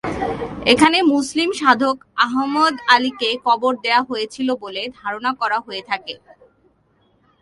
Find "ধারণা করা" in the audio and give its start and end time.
4.99-5.57